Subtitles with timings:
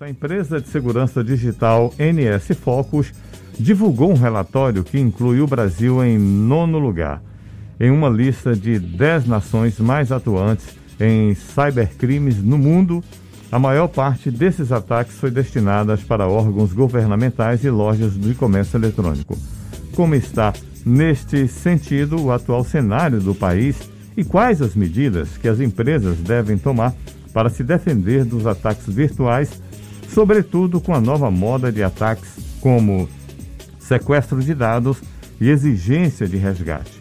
[0.00, 3.12] A empresa de segurança digital NS Focus
[3.58, 7.22] divulgou um relatório que inclui o Brasil em nono lugar,
[7.78, 10.68] em uma lista de 10 nações mais atuantes
[10.98, 13.04] em cybercrimes no mundo.
[13.52, 19.36] A maior parte desses ataques foi destinada para órgãos governamentais e lojas de comércio eletrônico.
[19.94, 23.76] Como está, neste sentido, o atual cenário do país
[24.16, 26.94] e quais as medidas que as empresas devem tomar
[27.34, 29.60] para se defender dos ataques virtuais,
[30.12, 33.08] sobretudo com a nova moda de ataques como
[33.78, 35.02] sequestro de dados
[35.40, 37.00] e exigência de resgate.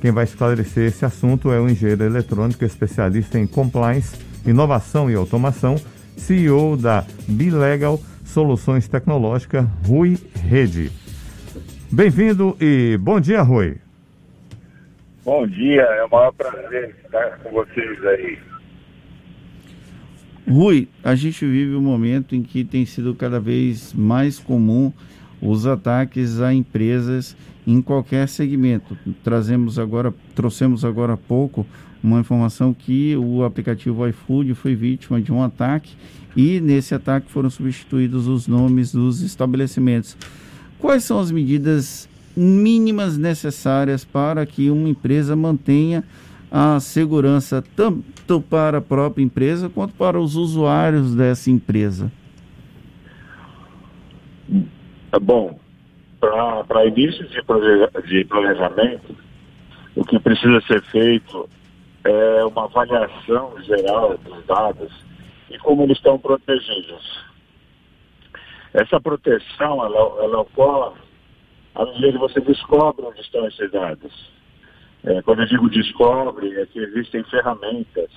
[0.00, 5.76] Quem vai esclarecer esse assunto é o engenheiro eletrônico especialista em compliance, inovação e automação,
[6.16, 10.90] CEO da Bilegal Soluções Tecnológicas, Rui Rede.
[11.90, 13.78] Bem-vindo e bom dia, Rui.
[15.24, 18.38] Bom dia, é um maior prazer estar com vocês aí.
[20.48, 24.90] Rui, a gente vive um momento em que tem sido cada vez mais comum
[25.42, 28.96] os ataques a empresas em qualquer segmento.
[29.22, 31.66] Trazemos agora, trouxemos agora há pouco
[32.02, 35.94] uma informação que o aplicativo iFood foi vítima de um ataque
[36.34, 40.16] e nesse ataque foram substituídos os nomes dos estabelecimentos.
[40.78, 46.04] Quais são as medidas mínimas necessárias para que uma empresa mantenha
[46.50, 52.10] a segurança tanto para a própria empresa quanto para os usuários dessa empresa?
[55.12, 55.58] É bom,
[56.20, 59.16] para início de planejamento,
[59.96, 61.48] o que precisa ser feito
[62.04, 64.92] é uma avaliação geral dos dados
[65.50, 67.24] e como eles estão protegidos.
[68.72, 70.98] Essa proteção, ela, ela ocorre
[71.74, 74.37] à medida que você descobre onde estão esses dados.
[75.04, 78.10] É, quando eu digo descobre, é que existem ferramentas,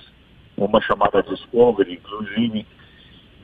[0.56, 2.66] uma chamada Discovery, inclusive,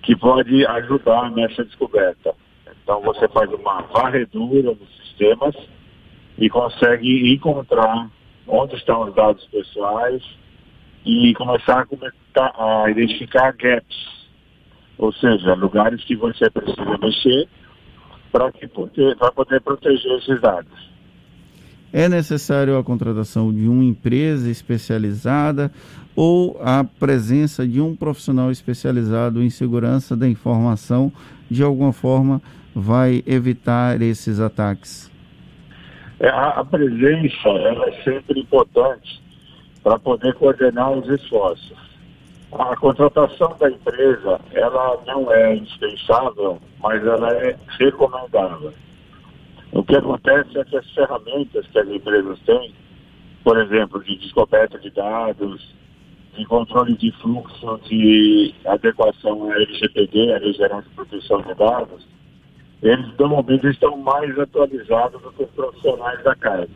[0.02, 2.34] que pode ajudar nessa descoberta.
[2.82, 5.54] Então você faz uma varredura nos sistemas
[6.38, 8.08] e consegue encontrar
[8.46, 10.22] onde estão os dados pessoais
[11.04, 11.86] e começar
[12.36, 14.28] a, a identificar gaps,
[14.96, 17.48] ou seja, lugares que você precisa mexer
[18.32, 20.88] para poder, poder proteger esses dados.
[21.92, 25.70] É necessário a contratação de uma empresa especializada
[26.14, 31.12] ou a presença de um profissional especializado em segurança da informação
[31.50, 32.42] de alguma forma
[32.74, 35.10] vai evitar esses ataques?
[36.20, 39.22] É, a, presença é sempre importante
[39.82, 41.76] para poder coordenar os esforços.
[42.52, 48.72] A contratação da empresa, ela não é indispensável, mas ela é recomendável.
[49.72, 52.72] O que acontece é que as ferramentas que as empresas têm,
[53.44, 55.74] por exemplo, de descoberta de dados,
[56.36, 62.06] de controle de fluxo, de adequação à LGPD, a Lei Geral de Proteção de Dados,
[62.82, 66.70] eles normalmente estão mais atualizados do que os profissionais da casa.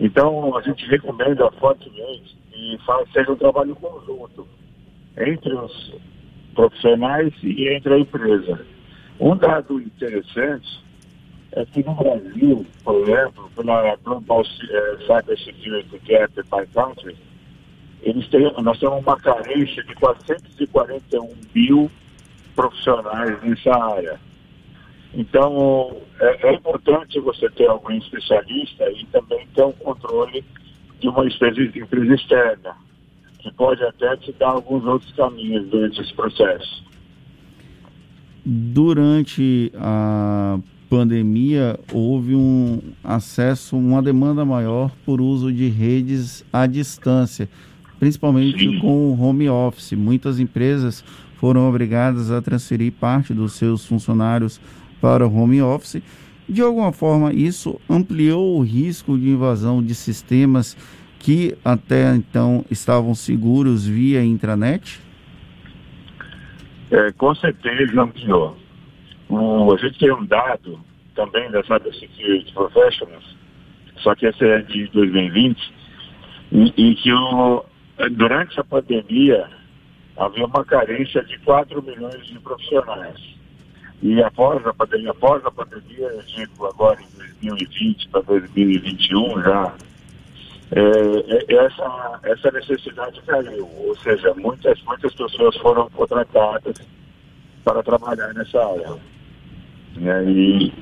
[0.00, 2.78] Então, a gente recomenda fortemente que
[3.12, 4.48] seja um trabalho conjunto
[5.18, 5.94] entre os
[6.54, 8.66] profissionais e entre a empresa.
[9.20, 10.89] Um dado interessante
[11.52, 17.16] é que no Brasil, por exemplo, pela Global eh, Cyber Security Gap by Country,
[18.02, 21.90] eles têm, nós temos uma carência de 441 mil
[22.54, 24.20] profissionais nessa área.
[25.12, 30.44] Então, é, é, importante você ter alguém especialista e também ter um controle
[31.00, 32.76] de uma empresa, empresa externa,
[33.40, 36.84] que pode até te dar alguns outros caminhos durante esse processo.
[38.44, 40.58] Durante a
[40.90, 47.48] pandemia, houve um acesso, uma demanda maior por uso de redes à distância,
[48.00, 48.80] principalmente Sim.
[48.80, 49.92] com o home office.
[49.92, 51.04] Muitas empresas
[51.36, 54.60] foram obrigadas a transferir parte dos seus funcionários
[55.00, 56.02] para o home office.
[56.48, 60.76] De alguma forma, isso ampliou o risco de invasão de sistemas
[61.20, 64.98] que até então estavam seguros via intranet?
[66.90, 68.56] É, com certeza ampliou.
[69.30, 70.80] A gente tem um dado
[71.14, 73.36] também da Cyber Security Professionals,
[73.98, 75.72] só que esse é de 2020,
[76.52, 77.64] e, e que o,
[78.12, 79.48] durante a pandemia
[80.16, 83.18] havia uma carência de 4 milhões de profissionais.
[84.02, 89.74] E após a pandemia, após a pandemia, eu digo agora em 2020 para 2021 já,
[90.72, 93.68] é, é, essa, essa necessidade caiu.
[93.86, 96.76] Ou seja, muitas, muitas pessoas foram contratadas
[97.64, 98.96] para trabalhar nessa área.
[99.96, 100.24] Né?
[100.30, 100.72] E,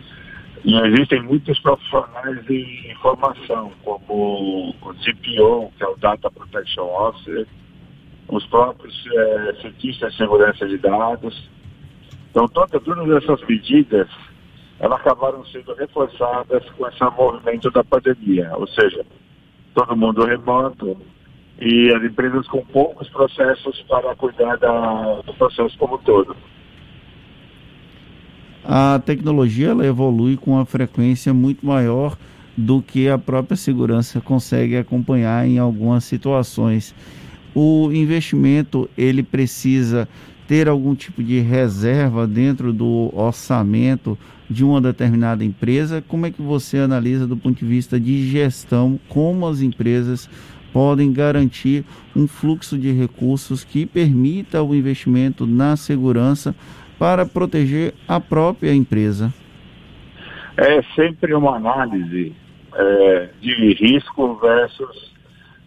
[0.65, 7.47] e existem muitos profissionais de informação, como o CPO, que é o Data Protection Officer,
[8.29, 11.51] os próprios é, cientistas de segurança de dados,
[12.31, 14.09] Então, todas, todas essas medidas,
[14.79, 19.05] elas acabaram sendo reforçadas com esse movimento da pandemia, ou seja,
[19.75, 20.97] todo mundo remoto
[21.61, 26.37] e as empresas com poucos processos para cuidar da, do processo como um todo.
[28.71, 32.19] A tecnologia ela evolui com uma frequência muito maior
[32.55, 36.95] do que a própria segurança consegue acompanhar em algumas situações.
[37.55, 40.07] O investimento ele precisa
[40.47, 44.19] ter algum tipo de reserva dentro do orçamento
[44.51, 46.05] de uma determinada empresa.
[46.07, 50.29] Como é que você analisa do ponto de vista de gestão como as empresas
[50.75, 56.55] podem garantir um fluxo de recursos que permita o investimento na segurança
[56.99, 59.33] para proteger a própria empresa?
[60.57, 62.35] É sempre uma análise
[62.75, 65.15] é, de risco versus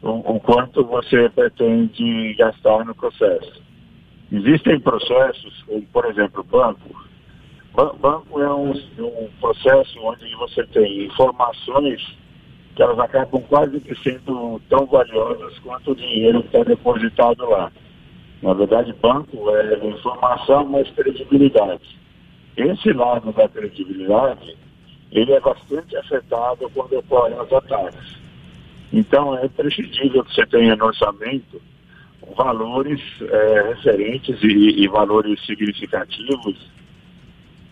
[0.01, 3.61] o, o, quanto você pretende gastar no processo.
[4.31, 6.95] Existem processos, por exemplo banco.
[7.99, 12.01] banco é um, um processo onde você tem informações
[12.75, 17.71] que elas acabam quase que sendo tão valiosas quanto o dinheiro que está depositado lá.
[18.41, 21.99] Na verdade, banco é informação, mas credibilidade.
[22.57, 24.57] Esse lado da credibilidade
[25.11, 28.17] ele é bastante afetado quando ocorrem os ataques.
[28.93, 31.61] Então, é prescindível que você tenha no orçamento
[32.35, 36.71] valores é, referentes e, e, valores significativos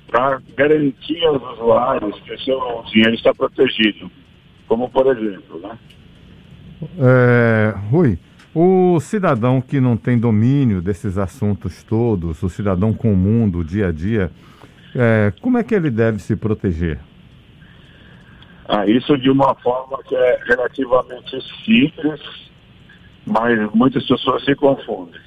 [0.08, 4.12] para garantir aos usuários que o seu dinheiro está protegido.
[4.68, 5.78] Como, por exemplo, né?
[7.00, 8.18] É, Rui,
[8.54, 13.92] o cidadão que não tem domínio desses assuntos todos, o cidadão comum do dia a
[13.92, 14.32] dia,
[14.96, 17.00] é, como é que ele deve se proteger?
[18.68, 22.22] Ah, isso de uma forma que é relativamente simples,
[23.26, 25.20] mas muitas pessoas se confundem.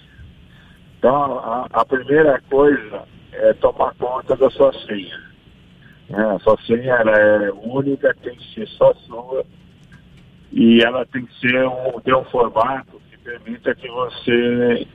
[0.99, 3.03] Então, a, a primeira coisa
[3.33, 5.21] é tomar conta da sua senha.
[6.11, 9.45] É, a sua senha é única, tem que ser só sua,
[10.53, 12.92] e ela tem que ser um, ter um formato
[13.25, 14.87] permita que você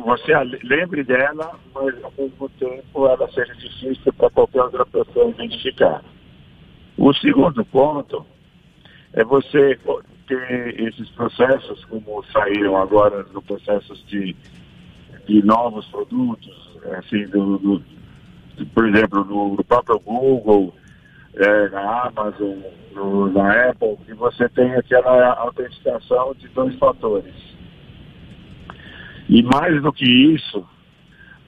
[0.00, 0.32] você
[0.64, 6.02] lembre dela, mas ao mesmo tempo ela seja difícil para qualquer outra pessoa identificar.
[6.96, 8.24] O segundo ponto
[9.12, 9.78] é você
[10.26, 14.34] ter esses processos, como saíram agora no processos de,
[15.26, 17.82] de novos produtos, assim, do, do,
[18.74, 20.74] por exemplo, no, próprio Google,
[21.38, 22.58] é, na Amazon,
[22.92, 27.34] no, na Apple, que você tem aquela autenticação de dois fatores.
[29.28, 30.66] E mais do que isso,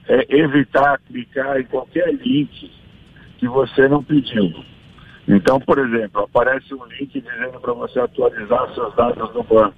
[0.07, 2.71] é evitar clicar em qualquer link
[3.37, 4.63] que você não pediu.
[5.27, 9.75] Então, por exemplo, aparece um link dizendo para você atualizar seus dados no banco.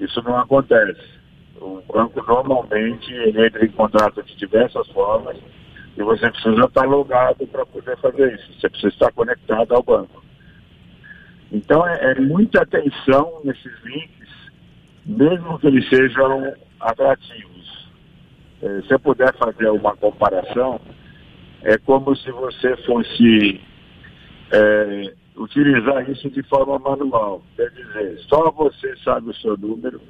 [0.00, 1.16] Isso não acontece.
[1.60, 5.36] O banco normalmente entra em contrato de diversas formas
[5.96, 8.52] e você precisa estar logado para poder fazer isso.
[8.60, 10.22] Você precisa estar conectado ao banco.
[11.50, 14.28] Então é, é muita atenção nesses links,
[15.06, 17.90] mesmo que eles sejam atrativos.
[18.62, 20.80] É, se eu puder fazer uma comparação,
[21.62, 23.60] é como se você fosse
[24.52, 27.42] é, utilizar isso de forma manual.
[27.56, 30.00] Quer dizer, só você sabe o seu número.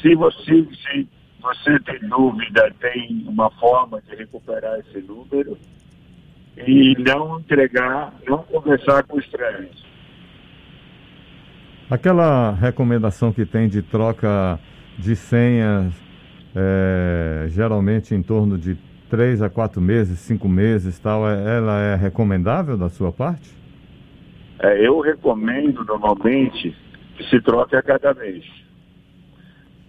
[0.00, 1.08] Se você, se
[1.42, 5.58] você tem dúvida, tem uma forma de recuperar esse número
[6.56, 9.82] e não entregar, não conversar com estranhos.
[11.90, 14.58] Aquela recomendação que tem de troca
[14.98, 15.92] de senhas,
[16.54, 18.76] é, geralmente em torno de
[19.10, 23.50] três a quatro meses, cinco meses, tal, é, ela é recomendável da sua parte?
[24.60, 26.74] É, eu recomendo normalmente
[27.16, 28.61] que se troque a cada mês.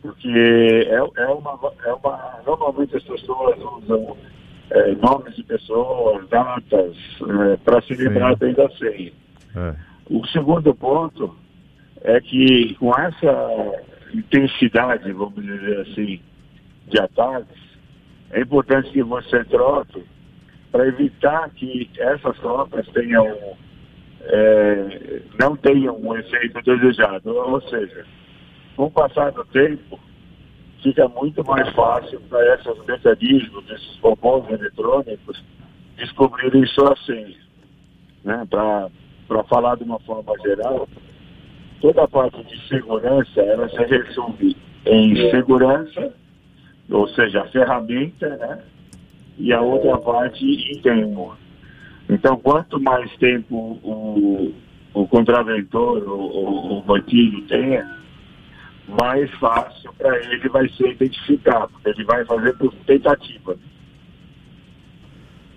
[0.03, 2.41] Porque é, é, uma, é uma.
[2.45, 4.17] Normalmente as pessoas usam
[4.69, 9.13] é, nomes de pessoas, datas, é, para se livrar bem da senha.
[9.55, 9.75] É.
[10.09, 11.33] O segundo ponto
[12.01, 13.81] é que com essa
[14.13, 16.19] intensidade, vamos dizer assim,
[16.89, 17.63] de ataques,
[18.31, 20.03] é importante que você troque
[20.69, 23.55] para evitar que essas trocas tenham,
[24.21, 27.33] é, não tenham um efeito desejado.
[27.33, 28.05] Ou seja,
[28.75, 29.99] com o passar do tempo,
[30.81, 35.43] fica muito mais fácil para esses mecanismos, esses robôs eletrônicos,
[35.97, 37.37] descobrirem sua senha.
[38.23, 38.47] Né?
[38.49, 40.87] Para falar de uma forma geral,
[41.81, 46.13] toda a parte de segurança, ela se resume em segurança
[46.89, 48.59] ou seja, a ferramenta, né?
[49.37, 51.35] E a outra parte em tempo.
[52.09, 54.53] Então, quanto mais tempo o,
[54.93, 57.99] o contraventor, o, o bandido tenha,
[58.87, 63.55] mais fácil para ele vai ser identificado, ele vai fazer por tentativa.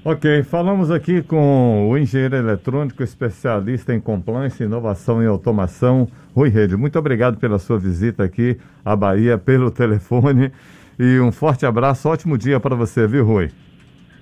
[0.08, 6.76] Ok, falamos aqui com o engenheiro eletrônico, especialista em compliance, inovação e automação, Rui Rede.
[6.76, 10.52] Muito obrigado pela sua visita aqui à Bahia pelo telefone
[10.96, 13.50] e um forte abraço, ótimo dia para você, viu, Rui?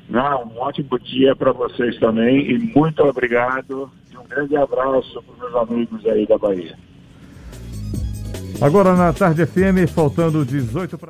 [0.08, 5.32] Não, um ótimo dia para vocês também e muito obrigado e um grande abraço para
[5.34, 6.74] os meus amigos aí da Bahia.
[8.64, 11.02] Agora na tarde FM, faltando 18 para